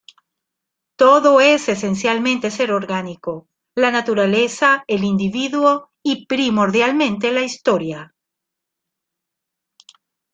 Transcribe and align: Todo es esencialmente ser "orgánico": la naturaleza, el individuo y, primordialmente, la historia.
Todo 0.95 1.41
es 1.41 1.69
esencialmente 1.69 2.49
ser 2.49 2.71
"orgánico": 2.71 3.47
la 3.75 3.91
naturaleza, 3.91 4.83
el 4.87 5.03
individuo 5.03 5.91
y, 6.01 6.25
primordialmente, 6.25 7.31
la 7.31 7.43
historia. 7.43 8.11